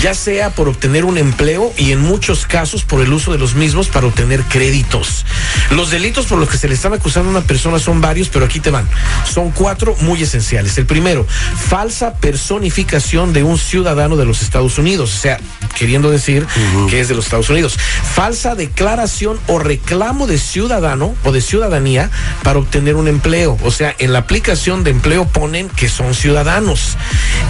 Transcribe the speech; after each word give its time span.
Ya 0.00 0.14
sea 0.14 0.48
por 0.48 0.66
obtener 0.68 1.04
un 1.04 1.18
empleo 1.18 1.74
y 1.76 1.92
en 1.92 2.00
muchos 2.00 2.46
casos 2.46 2.84
por 2.84 3.02
el 3.02 3.12
uso 3.12 3.17
de 3.26 3.38
los 3.38 3.54
mismos 3.54 3.88
para 3.88 4.06
obtener 4.06 4.42
créditos. 4.44 5.26
Los 5.70 5.90
delitos 5.90 6.26
por 6.26 6.38
los 6.38 6.48
que 6.48 6.56
se 6.56 6.68
le 6.68 6.74
están 6.74 6.94
acusando 6.94 7.28
a 7.28 7.32
una 7.32 7.40
persona 7.42 7.78
son 7.78 8.00
varios, 8.00 8.28
pero 8.28 8.44
aquí 8.44 8.60
te 8.60 8.70
van. 8.70 8.88
Son 9.30 9.50
cuatro 9.50 9.96
muy 10.00 10.22
esenciales. 10.22 10.78
El 10.78 10.86
primero, 10.86 11.26
falsa 11.68 12.14
personificación 12.14 13.32
de 13.32 13.42
un 13.42 13.58
ciudadano 13.58 14.16
de 14.16 14.24
los 14.24 14.42
Estados 14.42 14.78
Unidos, 14.78 15.14
o 15.14 15.18
sea, 15.18 15.38
queriendo 15.76 16.10
decir 16.10 16.46
que 16.88 17.00
es 17.00 17.08
de 17.08 17.14
los 17.14 17.24
Estados 17.26 17.50
Unidos. 17.50 17.76
Falsa 18.14 18.54
declaración 18.54 19.38
o 19.48 19.58
reclamo 19.58 20.26
de 20.26 20.38
ciudadano 20.38 21.14
o 21.24 21.32
de 21.32 21.40
ciudadanía 21.40 22.10
para 22.42 22.58
obtener 22.58 22.94
un 22.96 23.08
empleo. 23.08 23.58
O 23.62 23.70
sea, 23.70 23.94
en 23.98 24.12
la 24.12 24.20
aplicación 24.20 24.84
de 24.84 24.90
empleo 24.90 25.26
ponen 25.26 25.68
que 25.68 25.88
son 25.88 26.14
ciudadanos. 26.14 26.96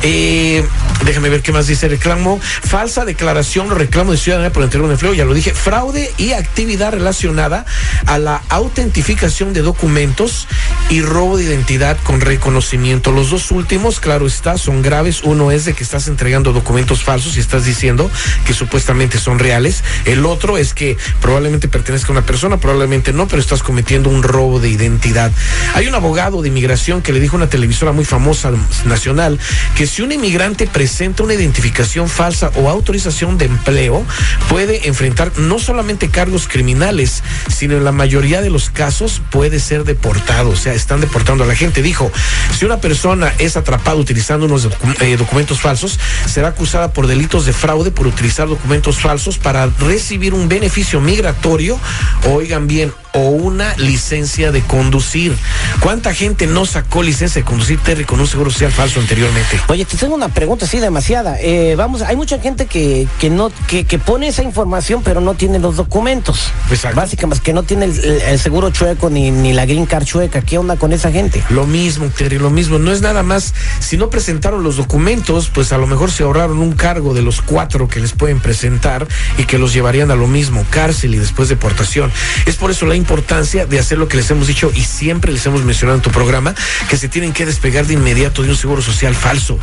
Eh, 0.02 0.64
déjame 1.04 1.28
ver 1.28 1.42
qué 1.42 1.52
más 1.52 1.66
dice 1.66 1.88
reclamo. 1.88 2.40
Falsa 2.40 3.04
declaración 3.04 3.70
o 3.70 3.74
reclamo 3.74 4.12
de 4.12 4.18
ciudadanía 4.18 4.52
para 4.52 4.66
obtener 4.66 4.84
un 4.84 4.92
empleo, 4.92 5.14
ya 5.14 5.24
lo 5.24 5.34
dije. 5.34 5.52
Fraude 5.62 6.12
y 6.16 6.32
actividad 6.32 6.92
relacionada 6.92 7.66
a 8.06 8.18
la 8.18 8.42
autentificación 8.48 9.52
de 9.52 9.62
documentos 9.62 10.46
y 10.90 11.02
robo 11.02 11.36
de 11.36 11.44
identidad 11.44 11.98
con 12.02 12.20
reconocimiento. 12.20 13.12
Los 13.12 13.30
dos 13.30 13.50
últimos, 13.50 14.00
claro 14.00 14.26
está, 14.26 14.56
son 14.56 14.80
graves. 14.80 15.22
Uno 15.22 15.50
es 15.50 15.64
de 15.66 15.74
que 15.74 15.84
estás 15.84 16.08
entregando 16.08 16.52
documentos 16.52 17.02
falsos 17.02 17.36
y 17.36 17.40
estás 17.40 17.64
diciendo 17.64 18.10
que 18.46 18.54
supuestamente 18.54 19.18
son 19.18 19.38
reales. 19.38 19.84
El 20.06 20.24
otro 20.24 20.56
es 20.56 20.72
que 20.72 20.96
probablemente 21.20 21.68
pertenezca 21.68 22.08
a 22.08 22.12
una 22.12 22.24
persona, 22.26 22.58
probablemente 22.58 23.12
no, 23.12 23.28
pero 23.28 23.42
estás 23.42 23.62
cometiendo 23.62 24.08
un 24.08 24.22
robo 24.22 24.60
de 24.60 24.70
identidad. 24.70 25.30
Hay 25.74 25.86
un 25.88 25.94
abogado 25.94 26.40
de 26.40 26.48
inmigración 26.48 27.02
que 27.02 27.12
le 27.12 27.20
dijo 27.20 27.36
a 27.36 27.38
una 27.38 27.50
televisora 27.50 27.92
muy 27.92 28.04
famosa 28.04 28.50
nacional 28.86 29.38
que 29.76 29.86
si 29.86 30.02
un 30.02 30.12
inmigrante 30.12 30.66
presenta 30.66 31.22
una 31.22 31.34
identificación 31.34 32.08
falsa 32.08 32.50
o 32.56 32.70
autorización 32.70 33.36
de 33.36 33.44
empleo, 33.46 34.04
puede 34.48 34.88
enfrentar 34.88 35.32
no 35.36 35.58
solamente 35.58 36.08
cargos 36.08 36.48
criminales, 36.48 37.22
sino 37.54 37.76
en 37.76 37.84
la 37.84 37.92
mayoría 37.92 38.40
de 38.40 38.50
los 38.50 38.70
casos 38.70 39.20
puede 39.30 39.60
ser 39.60 39.84
deportado. 39.84 40.50
O 40.50 40.56
sea, 40.56 40.77
están 40.78 41.00
deportando 41.00 41.44
a 41.44 41.46
la 41.46 41.54
gente. 41.54 41.82
Dijo, 41.82 42.10
si 42.56 42.64
una 42.64 42.80
persona 42.80 43.32
es 43.38 43.56
atrapada 43.56 43.96
utilizando 43.96 44.46
unos 44.46 44.68
eh, 45.00 45.16
documentos 45.16 45.60
falsos, 45.60 45.98
será 46.26 46.48
acusada 46.48 46.92
por 46.92 47.06
delitos 47.06 47.46
de 47.46 47.52
fraude 47.52 47.90
por 47.90 48.06
utilizar 48.06 48.48
documentos 48.48 48.98
falsos 48.98 49.38
para 49.38 49.66
recibir 49.66 50.34
un 50.34 50.48
beneficio 50.48 51.00
migratorio. 51.00 51.78
Oigan 52.24 52.66
bien, 52.66 52.92
o 53.12 53.30
una 53.30 53.74
licencia 53.76 54.52
de 54.52 54.62
conducir. 54.62 55.34
¿Cuánta 55.80 56.14
gente 56.14 56.46
no 56.46 56.66
sacó 56.66 57.02
licencia 57.02 57.40
de 57.40 57.44
conducir, 57.44 57.78
Terry, 57.80 58.04
con 58.04 58.20
un 58.20 58.26
seguro 58.26 58.50
social 58.50 58.72
falso 58.72 59.00
anteriormente? 59.00 59.60
Oye, 59.68 59.84
te 59.84 59.96
tengo 59.96 60.14
una 60.14 60.28
pregunta 60.28 60.64
así 60.64 60.78
demasiada. 60.78 61.40
Eh, 61.40 61.74
vamos, 61.76 62.02
hay 62.02 62.16
mucha 62.16 62.38
gente 62.38 62.66
que, 62.66 63.08
que 63.18 63.30
no, 63.30 63.50
que, 63.66 63.84
que, 63.84 63.98
pone 63.98 64.28
esa 64.28 64.42
información, 64.42 65.02
pero 65.02 65.20
no 65.20 65.34
tiene 65.34 65.58
los 65.58 65.76
documentos. 65.76 66.52
Exacto. 66.70 66.96
Básicamente, 66.96 67.42
que 67.42 67.52
no 67.52 67.62
tiene 67.62 67.86
el, 67.86 67.98
el, 67.98 68.38
seguro 68.38 68.70
chueco 68.70 69.10
ni, 69.10 69.30
ni 69.30 69.52
la 69.52 69.66
green 69.66 69.86
card 69.86 70.04
chueca. 70.04 70.42
¿Qué 70.42 70.58
onda 70.58 70.76
con 70.76 70.92
esa 70.92 71.10
gente? 71.10 71.42
Lo 71.50 71.66
mismo, 71.66 72.06
Terry, 72.06 72.38
lo 72.38 72.50
mismo. 72.50 72.78
No 72.78 72.92
es 72.92 73.00
nada 73.00 73.22
más, 73.22 73.54
si 73.80 73.96
no 73.96 74.10
presentaron 74.10 74.62
los 74.62 74.76
documentos, 74.76 75.50
pues 75.52 75.72
a 75.72 75.78
lo 75.78 75.86
mejor 75.86 76.10
se 76.10 76.22
ahorraron 76.22 76.58
un 76.58 76.72
cargo 76.72 77.14
de 77.14 77.22
los 77.22 77.40
cuatro 77.40 77.88
que 77.88 78.00
les 78.00 78.12
pueden 78.12 78.40
presentar 78.40 79.06
y 79.38 79.44
que 79.44 79.58
los 79.58 79.72
llevarían 79.72 80.10
a 80.10 80.14
lo 80.14 80.26
mismo, 80.26 80.64
cárcel 80.70 81.14
y 81.14 81.18
después 81.18 81.48
deportación. 81.48 82.12
Es 82.46 82.56
por 82.56 82.70
eso 82.70 82.86
la 82.86 82.96
importancia 82.98 83.66
de 83.66 83.78
hacer 83.78 83.98
lo 83.98 84.08
que 84.08 84.16
les 84.16 84.30
hemos 84.30 84.46
dicho 84.46 84.70
y 84.74 84.82
siempre 84.82 85.32
les 85.32 85.44
hemos 85.46 85.64
mencionado 85.64 85.96
en 85.96 86.02
tu 86.02 86.10
programa, 86.10 86.54
que 86.88 86.96
se 86.96 87.08
tienen 87.08 87.32
que 87.32 87.46
despegar 87.46 87.86
de 87.86 87.94
inmediato 87.94 88.42
de 88.42 88.50
un 88.50 88.56
seguro 88.56 88.82
social 88.82 89.14
falso. 89.14 89.58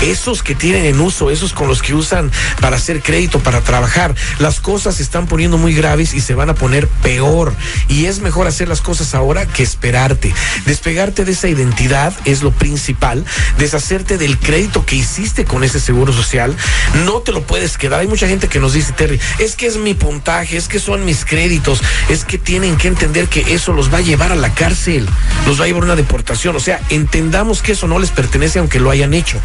Esos 0.00 0.42
que 0.42 0.54
tienen 0.54 0.84
en 0.84 1.00
uso, 1.00 1.30
esos 1.30 1.52
con 1.52 1.68
los 1.68 1.82
que 1.82 1.94
usan 1.94 2.30
para 2.60 2.76
hacer 2.76 3.02
crédito, 3.02 3.40
para 3.40 3.62
trabajar, 3.62 4.14
las 4.38 4.60
cosas 4.60 4.96
se 4.96 5.02
están 5.02 5.26
poniendo 5.26 5.56
muy 5.56 5.74
graves 5.74 6.14
y 6.14 6.20
se 6.20 6.34
van 6.34 6.50
a 6.50 6.54
poner 6.54 6.88
peor. 6.88 7.54
Y 7.88 8.06
es 8.06 8.20
mejor 8.20 8.46
hacer 8.46 8.68
las 8.68 8.80
cosas 8.80 9.14
ahora 9.14 9.46
que 9.46 9.62
esperarte. 9.62 10.34
Despegarte 10.66 11.24
de 11.24 11.32
esa 11.32 11.48
identidad 11.48 12.12
es 12.24 12.42
lo 12.42 12.50
principal, 12.50 13.24
deshacerte 13.58 14.18
del 14.18 14.38
crédito 14.38 14.84
que 14.84 14.96
hiciste 14.96 15.44
con 15.44 15.64
ese 15.64 15.80
seguro 15.80 16.12
social. 16.12 16.56
No 17.04 17.20
te 17.20 17.32
lo 17.32 17.42
puedes 17.42 17.78
quedar. 17.78 18.00
Hay 18.00 18.08
mucha 18.08 18.28
gente 18.28 18.48
que 18.48 18.60
nos 18.60 18.72
dice, 18.72 18.92
Terry, 18.92 19.20
es 19.38 19.56
que 19.56 19.66
es 19.66 19.76
mi 19.76 19.94
puntaje, 19.94 20.56
es 20.56 20.68
que 20.68 20.78
son 20.78 21.04
mis 21.04 21.24
créditos, 21.24 21.82
es 22.08 22.24
que 22.24 22.38
tienen 22.38 22.76
que 22.80 22.88
entender 22.88 23.28
que 23.28 23.54
eso 23.54 23.74
los 23.74 23.92
va 23.92 23.98
a 23.98 24.00
llevar 24.00 24.32
a 24.32 24.34
la 24.34 24.54
cárcel, 24.54 25.06
los 25.46 25.60
va 25.60 25.64
a 25.64 25.66
llevar 25.66 25.82
a 25.82 25.86
una 25.86 25.96
deportación. 25.96 26.56
O 26.56 26.60
sea, 26.60 26.80
entendamos 26.88 27.60
que 27.60 27.72
eso 27.72 27.86
no 27.86 27.98
les 27.98 28.10
pertenece 28.10 28.58
aunque 28.58 28.80
lo 28.80 28.88
hayan 28.90 29.12
hecho. 29.12 29.38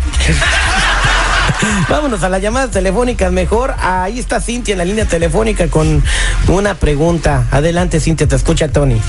Vámonos 1.90 2.24
a 2.24 2.30
las 2.30 2.42
llamadas 2.42 2.72
telefónicas 2.72 3.32
mejor. 3.32 3.74
Ahí 3.80 4.20
está 4.20 4.42
Cintia 4.42 4.74
en 4.74 4.80
la 4.80 4.86
línea 4.86 5.06
telefónica 5.06 5.68
con 5.68 6.04
una 6.48 6.76
pregunta. 6.76 7.48
Adelante, 7.52 8.00
Cintia, 8.00 8.28
te 8.28 8.36
escucha 8.36 8.68
Tony. 8.68 9.02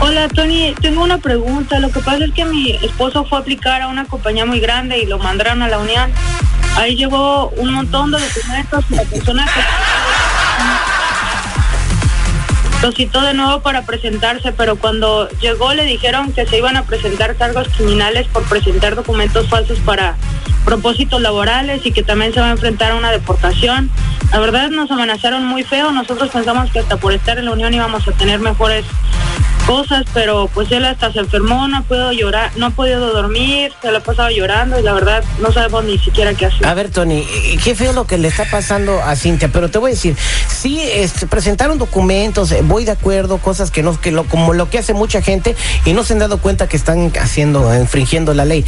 Hola 0.00 0.28
Tony, 0.28 0.74
tengo 0.80 1.02
una 1.02 1.18
pregunta. 1.18 1.78
Lo 1.78 1.90
que 1.90 2.00
pasa 2.00 2.24
es 2.24 2.32
que 2.32 2.44
mi 2.44 2.72
esposo 2.72 3.24
fue 3.24 3.38
a 3.38 3.40
aplicar 3.40 3.82
a 3.82 3.88
una 3.88 4.04
compañía 4.06 4.44
muy 4.44 4.58
grande 4.58 4.98
y 4.98 5.06
lo 5.06 5.18
mandaron 5.18 5.62
a 5.62 5.68
la 5.68 5.78
Unión. 5.78 6.10
Ahí 6.76 6.96
llegó 6.96 7.50
un 7.50 7.72
montón 7.72 8.10
de 8.10 8.18
documentos 8.18 8.90
la 8.90 9.02
persona 9.04 9.44
que 9.44 9.60
lo 12.82 12.90
citó 12.90 13.20
de 13.22 13.32
nuevo 13.32 13.60
para 13.60 13.82
presentarse, 13.82 14.50
pero 14.50 14.76
cuando 14.76 15.28
llegó 15.40 15.72
le 15.72 15.84
dijeron 15.84 16.32
que 16.32 16.46
se 16.46 16.58
iban 16.58 16.76
a 16.76 16.82
presentar 16.82 17.36
cargos 17.36 17.68
criminales 17.68 18.26
por 18.26 18.42
presentar 18.42 18.96
documentos 18.96 19.48
falsos 19.48 19.78
para 19.78 20.16
propósitos 20.64 21.22
laborales 21.22 21.86
y 21.86 21.92
que 21.92 22.02
también 22.02 22.34
se 22.34 22.40
va 22.40 22.48
a 22.48 22.50
enfrentar 22.50 22.90
a 22.90 22.96
una 22.96 23.12
deportación. 23.12 23.88
La 24.32 24.40
verdad 24.40 24.70
nos 24.70 24.90
amenazaron 24.90 25.46
muy 25.46 25.62
feo, 25.62 25.92
nosotros 25.92 26.30
pensamos 26.30 26.72
que 26.72 26.80
hasta 26.80 26.96
por 26.96 27.12
estar 27.12 27.38
en 27.38 27.44
la 27.44 27.52
Unión 27.52 27.72
íbamos 27.72 28.06
a 28.08 28.12
tener 28.12 28.40
mejores 28.40 28.84
cosas, 29.66 30.04
pero 30.12 30.48
pues 30.52 30.70
él 30.72 30.84
hasta 30.84 31.12
se 31.12 31.20
enfermó, 31.20 31.66
no 31.68 31.78
ha 31.78 31.82
podido 31.82 32.12
llorar, 32.12 32.50
no 32.56 32.66
ha 32.66 32.70
podido 32.70 33.12
dormir, 33.12 33.72
se 33.80 33.90
lo 33.90 33.98
ha 33.98 34.02
pasado 34.02 34.30
llorando 34.30 34.78
y 34.78 34.82
la 34.82 34.92
verdad 34.92 35.22
no 35.40 35.52
sabemos 35.52 35.84
ni 35.84 35.98
siquiera 35.98 36.34
qué 36.34 36.46
hacer. 36.46 36.66
A 36.66 36.74
ver, 36.74 36.90
Tony, 36.90 37.18
eh, 37.20 37.58
qué 37.62 37.74
feo 37.74 37.92
lo 37.92 38.06
que 38.06 38.18
le 38.18 38.28
está 38.28 38.44
pasando 38.50 39.00
a 39.02 39.14
Cintia, 39.16 39.48
pero 39.52 39.70
te 39.70 39.78
voy 39.78 39.92
a 39.92 39.94
decir, 39.94 40.16
sí, 40.48 40.80
este, 40.82 41.26
presentaron 41.26 41.78
documentos, 41.78 42.50
eh, 42.52 42.60
voy 42.62 42.84
de 42.84 42.92
acuerdo, 42.92 43.38
cosas 43.38 43.70
que 43.70 43.82
no, 43.82 43.98
que 44.00 44.12
lo, 44.12 44.24
como 44.24 44.52
lo 44.54 44.68
que 44.70 44.78
hace 44.78 44.94
mucha 44.94 45.22
gente 45.22 45.56
y 45.84 45.92
no 45.92 46.04
se 46.04 46.12
han 46.14 46.18
dado 46.18 46.38
cuenta 46.38 46.68
que 46.68 46.76
están 46.76 47.12
haciendo, 47.20 47.74
infringiendo 47.74 48.34
la 48.34 48.44
ley. 48.44 48.64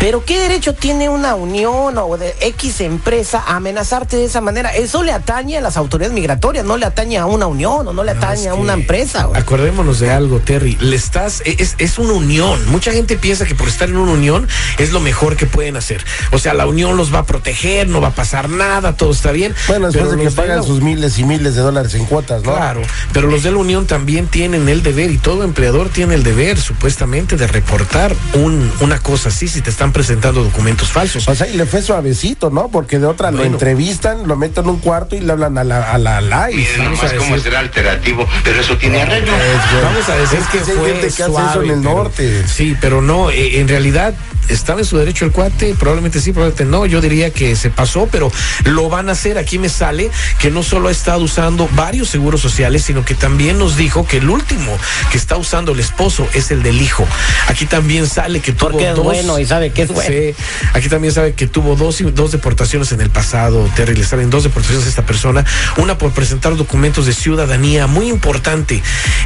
Pero 0.00 0.24
¿qué 0.24 0.38
derecho 0.38 0.74
tiene 0.74 1.08
una 1.08 1.34
unión 1.34 1.96
o 1.98 2.16
de 2.16 2.34
X 2.40 2.80
empresa 2.80 3.42
a 3.46 3.56
amenazarte 3.56 4.16
de 4.16 4.24
esa 4.24 4.40
manera? 4.40 4.74
Eso 4.74 5.02
le 5.02 5.12
atañe 5.12 5.58
a 5.58 5.60
las 5.60 5.76
autoridades 5.76 6.14
migratorias, 6.14 6.64
no 6.64 6.76
le 6.76 6.86
atañe 6.86 7.18
a 7.18 7.26
una 7.26 7.46
unión 7.46 7.86
o 7.88 7.92
no 7.92 8.04
le 8.04 8.12
No, 8.14 8.18
atañe 8.18 8.48
a 8.48 8.54
una 8.54 8.74
empresa. 8.74 9.24
güey. 9.24 9.40
Acordémonos 9.40 10.00
de 10.00 10.10
algo, 10.10 10.35
Terry. 10.40 10.76
Le 10.80 10.96
estás, 10.96 11.42
es, 11.44 11.74
es 11.78 11.98
una 11.98 12.12
unión. 12.14 12.58
Mucha 12.70 12.92
gente 12.92 13.16
piensa 13.16 13.44
que 13.46 13.54
por 13.54 13.68
estar 13.68 13.88
en 13.88 13.96
una 13.96 14.12
unión 14.12 14.46
es 14.78 14.92
lo 14.92 15.00
mejor 15.00 15.36
que 15.36 15.46
pueden 15.46 15.76
hacer. 15.76 16.04
O 16.32 16.38
sea, 16.38 16.54
la 16.54 16.66
unión 16.66 16.96
los 16.96 17.12
va 17.14 17.20
a 17.20 17.24
proteger, 17.26 17.88
no 17.88 18.00
va 18.00 18.08
a 18.08 18.14
pasar 18.14 18.48
nada, 18.48 18.94
todo 18.96 19.12
está 19.12 19.32
bien. 19.32 19.54
Bueno, 19.68 19.86
después 19.86 20.10
Pero 20.10 20.22
de 20.22 20.28
que 20.28 20.34
pagan 20.34 20.56
la- 20.58 20.62
sus 20.62 20.80
miles 20.80 21.18
y 21.18 21.24
miles 21.24 21.54
de 21.54 21.60
dólares 21.62 21.94
en 21.94 22.04
cuotas, 22.06 22.42
¿no? 22.42 22.54
Claro, 22.54 22.82
pero 23.12 23.28
los 23.28 23.42
de 23.42 23.50
la 23.50 23.56
Unión 23.58 23.86
también 23.86 24.26
tienen 24.26 24.68
el 24.68 24.82
deber 24.82 25.10
y 25.10 25.18
todo 25.18 25.44
empleador 25.44 25.88
tiene 25.88 26.14
el 26.14 26.22
deber, 26.22 26.58
supuestamente, 26.58 27.36
de 27.36 27.46
reportar 27.46 28.14
un, 28.34 28.70
una 28.80 28.98
cosa 28.98 29.28
así 29.30 29.48
si 29.48 29.60
te 29.60 29.70
están 29.70 29.92
presentando 29.92 30.42
documentos 30.42 30.88
falsos. 30.88 31.26
O 31.28 31.34
sea, 31.34 31.46
y 31.48 31.56
le 31.56 31.66
fue 31.66 31.82
suavecito, 31.82 32.50
¿no? 32.50 32.68
Porque 32.68 32.98
de 32.98 33.06
otra 33.06 33.30
lo 33.30 33.44
entrevistan, 33.44 34.26
lo 34.28 34.36
meten 34.36 34.64
en 34.64 34.70
un 34.70 34.78
cuarto 34.78 35.16
y 35.16 35.20
le 35.20 35.32
hablan 35.32 35.58
a 35.58 35.64
la, 35.64 35.92
a 35.92 35.98
la 35.98 36.20
live. 36.20 36.56
Miren 36.56 36.78
Vamos 36.78 36.98
nomás 36.98 37.12
a 37.12 37.16
cómo 37.16 37.34
decir- 37.36 37.42
será 37.44 37.58
alternativo, 37.60 38.26
pero 38.44 38.60
eso 38.60 38.76
tiene 38.76 39.02
arreglo. 39.02 39.32
Es. 39.34 39.82
Vamos 39.82 40.08
a 40.08 40.16
decir 40.16 40.25
Es 40.32 40.46
que 40.48 40.58
fue 40.60 40.92
gente 40.92 41.00
que 41.00 41.06
hace 41.06 41.22
eso 41.22 41.32
suave, 41.32 41.64
en 41.66 41.72
el 41.72 41.80
pero- 41.80 41.94
norte. 41.96 42.44
Sí, 42.48 42.76
pero 42.80 43.00
no, 43.02 43.30
eh, 43.30 43.60
en 43.60 43.68
realidad 43.68 44.14
estaba 44.48 44.78
en 44.78 44.86
su 44.86 44.96
derecho 44.96 45.24
el 45.24 45.32
cuate, 45.32 45.74
probablemente 45.74 46.20
sí, 46.20 46.30
probablemente 46.32 46.64
no, 46.64 46.86
yo 46.86 47.00
diría 47.00 47.30
que 47.30 47.56
se 47.56 47.68
pasó, 47.68 48.08
pero 48.12 48.30
lo 48.64 48.88
van 48.88 49.08
a 49.08 49.12
hacer. 49.12 49.38
Aquí 49.38 49.58
me 49.58 49.68
sale 49.68 50.08
que 50.38 50.50
no 50.52 50.62
solo 50.62 50.88
ha 50.88 50.92
estado 50.92 51.20
usando 51.24 51.68
varios 51.74 52.08
seguros 52.08 52.40
sociales, 52.42 52.82
sino 52.84 53.04
que 53.04 53.14
también 53.16 53.58
nos 53.58 53.76
dijo 53.76 54.06
que 54.06 54.18
el 54.18 54.30
último 54.30 54.76
que 55.10 55.18
está 55.18 55.36
usando 55.36 55.72
el 55.72 55.80
esposo 55.80 56.28
es 56.32 56.50
el 56.52 56.62
del 56.62 56.80
hijo. 56.80 57.06
Aquí 57.48 57.66
también 57.66 58.06
sale 58.06 58.38
que 58.40 58.52
tuvo 58.52 58.70
Porque 58.70 58.90
es 58.90 58.94
dos, 58.94 59.04
bueno 59.04 59.38
y 59.40 59.46
sabe 59.46 59.70
que 59.72 59.82
es 59.82 59.88
bueno. 59.90 60.08
Sí, 60.08 60.34
aquí 60.74 60.88
también 60.88 61.12
sabe 61.12 61.34
que 61.34 61.48
tuvo 61.48 61.74
dos, 61.74 61.98
dos 62.14 62.30
deportaciones 62.30 62.92
en 62.92 63.00
el 63.00 63.10
pasado, 63.10 63.68
Terry, 63.74 63.96
le 63.96 64.04
salen 64.04 64.30
dos 64.30 64.44
deportaciones 64.44 64.86
a 64.86 64.88
esta 64.88 65.04
persona, 65.04 65.44
una 65.76 65.98
por 65.98 66.12
presentar 66.12 66.56
documentos 66.56 67.06
de 67.06 67.14
ciudadanía, 67.14 67.88
muy 67.88 68.08
importante. 68.08 68.80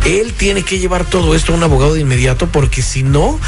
Él 0.06 0.32
tiene 0.32 0.62
que 0.62 0.79
llevar 0.79 0.89
todo 0.98 1.37
esto 1.37 1.52
a 1.52 1.56
un 1.56 1.62
abogado 1.62 1.94
de 1.94 2.00
inmediato 2.00 2.48
porque 2.48 2.82
si 2.82 3.02
no, 3.04 3.38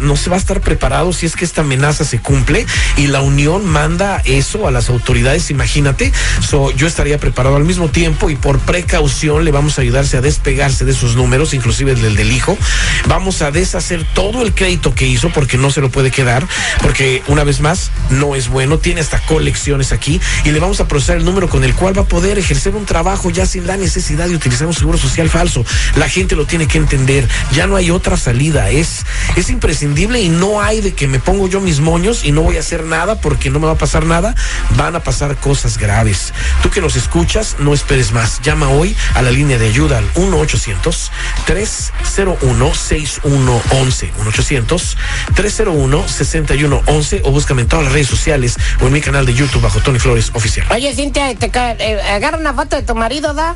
no 0.00 0.16
se 0.16 0.30
va 0.30 0.36
a 0.36 0.38
estar 0.38 0.60
preparado 0.60 1.12
si 1.12 1.26
es 1.26 1.36
que 1.36 1.44
esta 1.44 1.60
amenaza 1.60 2.04
se 2.04 2.18
cumple 2.18 2.66
y 2.96 3.06
la 3.06 3.20
Unión 3.20 3.64
manda 3.64 4.20
eso 4.24 4.66
a 4.66 4.70
las 4.72 4.88
autoridades, 4.88 5.50
imagínate. 5.50 6.12
So, 6.40 6.72
yo 6.72 6.86
estaría 6.86 7.18
preparado 7.18 7.56
al 7.56 7.64
mismo 7.64 7.88
tiempo 7.88 8.30
y 8.30 8.36
por 8.36 8.58
precaución 8.58 9.44
le 9.44 9.52
vamos 9.52 9.78
a 9.78 9.82
ayudarse 9.82 10.16
a 10.16 10.20
despegarse 10.20 10.84
de 10.84 10.92
sus 10.92 11.14
números, 11.14 11.54
inclusive 11.54 11.94
del 11.94 12.16
del 12.16 12.32
hijo. 12.32 12.58
Vamos 13.06 13.42
a 13.42 13.50
deshacer 13.52 14.04
todo 14.14 14.42
el 14.42 14.54
crédito 14.54 14.94
que 14.94 15.06
hizo 15.06 15.30
porque 15.30 15.56
no 15.56 15.70
se 15.70 15.80
lo 15.80 15.90
puede 15.90 16.10
quedar, 16.10 16.46
porque 16.80 17.22
una 17.28 17.44
vez 17.44 17.60
más 17.60 17.90
no 18.10 18.34
es 18.34 18.48
bueno, 18.48 18.78
tiene 18.78 19.00
hasta 19.00 19.20
colecciones 19.20 19.92
aquí 19.92 20.20
y 20.44 20.50
le 20.50 20.58
vamos 20.58 20.80
a 20.80 20.88
procesar 20.88 21.16
el 21.18 21.24
número 21.24 21.48
con 21.48 21.62
el 21.62 21.74
cual 21.74 21.96
va 21.96 22.02
a 22.02 22.06
poder 22.06 22.38
ejercer 22.38 22.74
un 22.74 22.86
trabajo 22.86 23.30
ya 23.30 23.46
sin 23.46 23.66
la 23.66 23.76
necesidad 23.76 24.28
de 24.28 24.34
utilizar 24.34 24.66
un 24.66 24.74
seguro 24.74 24.98
social 24.98 25.28
falso. 25.30 25.64
La 25.96 26.08
gente 26.08 26.34
lo 26.34 26.46
tiene 26.46 26.66
que 26.66 26.71
entender, 26.78 27.28
ya 27.52 27.66
no 27.66 27.76
hay 27.76 27.90
otra 27.90 28.16
salida, 28.16 28.70
es, 28.70 29.04
es 29.36 29.50
imprescindible 29.50 30.20
y 30.20 30.28
no 30.28 30.60
hay 30.60 30.80
de 30.80 30.94
que 30.94 31.06
me 31.08 31.18
pongo 31.20 31.48
yo 31.48 31.60
mis 31.60 31.80
moños 31.80 32.24
y 32.24 32.32
no 32.32 32.42
voy 32.42 32.56
a 32.56 32.60
hacer 32.60 32.84
nada 32.84 33.20
porque 33.20 33.50
no 33.50 33.58
me 33.60 33.66
va 33.66 33.72
a 33.72 33.78
pasar 33.78 34.04
nada, 34.06 34.34
van 34.76 34.96
a 34.96 35.00
pasar 35.00 35.36
cosas 35.36 35.78
graves. 35.78 36.32
Tú 36.62 36.70
que 36.70 36.80
nos 36.80 36.96
escuchas, 36.96 37.56
no 37.58 37.74
esperes 37.74 38.12
más, 38.12 38.40
llama 38.42 38.68
hoy 38.68 38.96
a 39.14 39.22
la 39.22 39.30
línea 39.30 39.58
de 39.58 39.66
ayuda 39.68 39.98
al 39.98 40.08
1 40.14 40.36
800 40.38 41.10
301 41.46 42.74
6111 42.74 44.12
1 44.18 44.28
800 44.28 44.96
301 45.34 46.08
6111 46.08 47.22
o 47.24 47.30
búscame 47.30 47.62
en 47.62 47.68
todas 47.68 47.84
las 47.84 47.92
redes 47.92 48.08
sociales 48.08 48.56
o 48.80 48.86
en 48.86 48.92
mi 48.92 49.00
canal 49.00 49.26
de 49.26 49.34
YouTube 49.34 49.62
bajo 49.62 49.80
Tony 49.80 49.98
Flores 49.98 50.30
Oficial. 50.34 50.66
Oye, 50.70 50.94
Cintia, 50.94 51.34
te 51.34 51.50
eh, 51.54 52.00
agarra 52.10 52.38
una 52.38 52.54
foto 52.54 52.76
de 52.76 52.82
tu 52.82 52.94
marido, 52.94 53.34
¿da? 53.34 53.54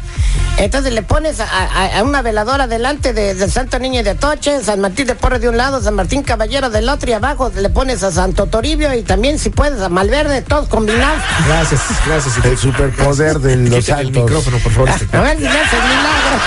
Entonces 0.58 0.92
le 0.92 1.02
pones 1.02 1.40
a, 1.40 1.44
a- 1.46 1.98
a 1.98 2.02
una 2.02 2.22
veladora 2.22 2.66
delante 2.66 3.05
de, 3.12 3.34
del 3.34 3.50
Santo 3.50 3.78
Niño 3.78 4.02
de 4.02 4.10
Atoche, 4.10 4.62
San 4.62 4.80
Martín 4.80 5.06
de 5.06 5.14
Porres 5.14 5.40
de 5.40 5.48
un 5.48 5.56
lado, 5.56 5.82
San 5.82 5.94
Martín 5.94 6.22
Caballero 6.22 6.70
del 6.70 6.88
otro 6.88 7.08
y 7.10 7.12
abajo 7.12 7.50
le 7.54 7.68
pones 7.70 8.02
a 8.02 8.10
Santo 8.10 8.46
Toribio 8.46 8.92
y 8.94 9.02
también 9.02 9.38
si 9.38 9.50
puedes 9.50 9.80
a 9.80 9.88
Malverde, 9.88 10.42
todos 10.42 10.68
combinados. 10.68 11.22
Gracias, 11.46 11.80
gracias. 12.06 12.44
El 12.44 12.56
superpoder 12.58 13.38
de 13.40 13.56
los 13.68 13.84
Quítale 13.84 14.02
el 14.02 14.06
santos. 14.08 14.22
micrófono, 14.24 14.58
por 14.58 14.72
favor. 14.72 14.88
A 14.90 15.20
ver 15.22 15.38
si 15.38 15.46
haces 15.46 15.72
milagro. 15.72 16.40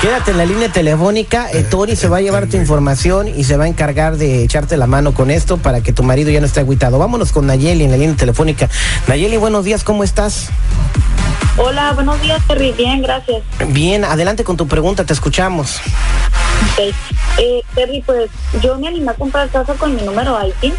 Quédate 0.00 0.30
en 0.30 0.36
la 0.36 0.44
línea 0.44 0.70
telefónica, 0.70 1.50
eh, 1.52 1.64
Tony 1.64 1.96
se 1.96 2.06
va 2.08 2.18
a 2.18 2.20
llevar 2.20 2.46
tu 2.46 2.56
información 2.56 3.26
y 3.28 3.44
se 3.44 3.56
va 3.56 3.64
a 3.64 3.68
encargar 3.68 4.16
de 4.16 4.44
echarte 4.44 4.76
la 4.76 4.86
mano 4.86 5.14
con 5.14 5.30
esto 5.30 5.56
para 5.56 5.80
que 5.80 5.92
tu 5.92 6.02
marido 6.02 6.30
ya 6.30 6.40
no 6.40 6.46
esté 6.46 6.60
agüitado. 6.60 6.98
Vámonos 6.98 7.32
con 7.32 7.46
Nayeli 7.46 7.84
en 7.84 7.90
la 7.90 7.96
línea 7.96 8.14
telefónica. 8.16 8.68
Nayeli, 9.08 9.38
buenos 9.38 9.64
días, 9.64 9.82
¿cómo 9.84 10.04
estás? 10.04 10.48
Hola, 11.58 11.92
buenos 11.92 12.20
días, 12.20 12.42
Terry. 12.46 12.72
Bien, 12.72 13.00
gracias. 13.02 13.42
Bien, 13.68 14.04
adelante 14.04 14.44
con 14.44 14.56
tu 14.56 14.66
pregunta, 14.68 15.04
te 15.04 15.12
escuchamos. 15.12 15.80
Ok. 16.72 16.94
Eh, 17.38 17.62
Terry, 17.74 18.02
pues 18.02 18.30
yo 18.62 18.78
me 18.78 18.88
animé 18.88 19.10
a 19.10 19.14
comprar 19.14 19.48
casa 19.48 19.74
con 19.74 19.94
mi 19.94 20.02
número 20.02 20.38
IT 20.46 20.72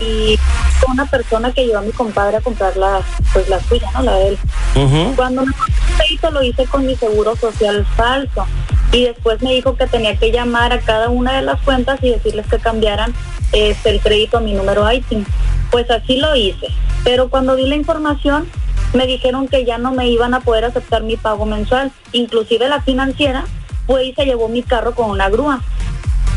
y 0.00 0.38
fue 0.78 0.92
una 0.92 1.06
persona 1.06 1.52
que 1.52 1.66
llevó 1.66 1.78
a 1.78 1.82
mi 1.82 1.92
compadre 1.92 2.38
a 2.38 2.40
comprar 2.40 2.76
la, 2.76 3.00
pues 3.32 3.48
la 3.48 3.60
suya, 3.60 3.88
¿no? 3.94 4.02
La 4.02 4.14
de 4.14 4.28
él. 4.28 4.38
ujú. 4.76 5.14
Cuando 5.16 5.44
me 5.44 5.52
crédito 5.98 6.30
lo 6.30 6.42
hice 6.42 6.64
con 6.66 6.86
mi 6.86 6.96
seguro 6.96 7.36
social 7.36 7.86
falso 7.96 8.46
y 8.92 9.04
después 9.04 9.40
me 9.42 9.52
dijo 9.52 9.76
que 9.76 9.86
tenía 9.86 10.16
que 10.16 10.32
llamar 10.32 10.72
a 10.72 10.80
cada 10.80 11.10
una 11.10 11.36
de 11.36 11.42
las 11.42 11.60
cuentas 11.60 11.98
y 12.02 12.10
decirles 12.10 12.46
que 12.46 12.58
cambiaran 12.58 13.14
este, 13.52 13.90
el 13.90 14.00
crédito 14.00 14.38
a 14.38 14.40
mi 14.40 14.54
número 14.54 14.90
ITIN. 14.90 15.26
Pues 15.70 15.90
así 15.90 16.16
lo 16.16 16.34
hice, 16.34 16.66
pero 17.04 17.28
cuando 17.28 17.56
di 17.56 17.66
la 17.66 17.76
información 17.76 18.48
me 18.92 19.06
dijeron 19.06 19.48
que 19.48 19.64
ya 19.64 19.78
no 19.78 19.92
me 19.92 20.08
iban 20.08 20.34
a 20.34 20.40
poder 20.40 20.64
aceptar 20.64 21.02
mi 21.02 21.16
pago 21.16 21.46
mensual, 21.46 21.92
inclusive 22.12 22.68
la 22.68 22.82
financiera 22.82 23.44
fue 23.86 24.06
y 24.06 24.14
se 24.14 24.24
llevó 24.24 24.48
mi 24.48 24.62
carro 24.62 24.94
con 24.94 25.10
una 25.10 25.28
grúa. 25.28 25.60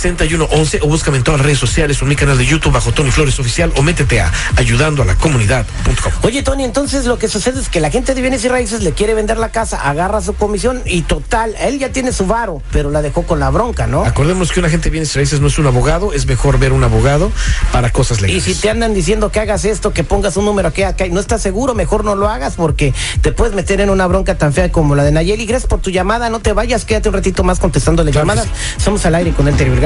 1-800-301-6111 0.03 0.79
o 0.83 0.89
búscame 0.89 1.19
en 1.19 1.25
todas 1.25 1.41
las 1.41 1.47
redes 1.47 1.59
sociales 1.59 2.01
o 2.01 2.05
en 2.05 2.09
mi 2.11 2.17
canal 2.17 2.37
de 2.39 2.47
YouTube 2.47 2.73
bajo 2.73 2.93
Tony 2.93 3.11
Flores 3.11 3.39
Oficial 3.39 3.73
o 3.77 3.83
métete 3.83 4.21
a 4.21 4.33
ayudando 4.57 5.03
a 5.03 5.05
la 5.05 5.15
comunidad.com. 5.17 6.13
Oye, 6.23 6.43
Tony, 6.43 6.65
entonces 6.65 7.05
lo 7.07 7.19
que 7.19 7.29
sucede 7.29 7.61
es 7.61 7.69
que 7.69 7.81
la 7.81 7.91
gente 7.91 8.15
de 8.15 8.21
bienes 8.21 8.45
y 8.45 8.49
raíces 8.49 8.83
le 8.83 8.93
quiere 8.93 9.15
vender 9.15 9.39
la 9.39 9.51
casa, 9.51 9.89
agarra 9.89 10.21
su 10.21 10.35
comisión 10.35 10.83
y 10.85 11.03
total, 11.03 11.55
él 11.61 11.79
ya 11.79 11.91
tiene 11.93 12.13
su 12.13 12.27
varo, 12.27 12.63
pero 12.73 12.91
la 12.91 13.03
dejó 13.03 13.23
con 13.23 13.41
la 13.41 13.51
bronca, 13.51 13.87
¿no? 13.87 14.05
Acordemos 14.05 14.53
que 14.53 14.61
un 14.61 14.67
agente 14.67 14.85
de 14.85 14.91
bienes 14.91 15.15
y 15.15 15.19
raíces 15.19 15.41
no 15.41 15.47
es 15.47 15.59
un 15.59 15.67
abogado, 15.67 16.13
es 16.13 16.27
mejor 16.27 16.59
ver 16.59 16.73
un 16.73 16.85
abogado 16.85 17.31
para 17.73 17.91
cosas 17.91 18.19
Y 18.19 18.23
legales. 18.23 18.45
si 18.45 18.55
te 18.55 18.71
andan 18.71 18.95
diciendo 18.95 19.31
que 19.31 19.41
hagas 19.41 19.65
esto, 19.65 19.93
que 19.93 20.05
pongas 20.05 20.37
un 20.37 20.45
número 20.45 20.69
aquí, 20.69 20.83
acá, 20.83 21.07
y 21.07 21.11
no 21.11 21.21
estás 21.21 21.43
seguro, 21.43 21.75
mejor 21.75 22.05
no 22.05 22.15
lo 22.15 22.29
hagas 22.29 22.55
porque 22.55 22.95
te 23.21 23.33
puedes 23.33 23.55
meter 23.55 23.81
en 23.81 23.91
una 23.91 24.07
bronca 24.07 24.37
tan 24.37 24.53
fea 24.53 24.71
como 24.71 24.95
la 24.95 25.05
de 25.05 25.13
Nayeli. 25.13 25.47
Gracias 25.47 25.69
por 25.69 25.81
tu 25.81 25.91
llamada, 25.91 26.31
no 26.31 26.41
te 26.41 26.53
vayas, 26.53 26.85
quédate 26.85 27.09
un 27.09 27.15
ratito 27.15 27.45
más 27.45 27.59
contestándole 27.59 28.11
Claro 28.11 28.27
que 28.27 28.35
llamadas. 28.37 28.53
Somos 28.79 29.05
al 29.07 29.15
aire 29.15 29.33
con 29.33 29.49
el 29.49 29.57
terrible. 29.57 29.81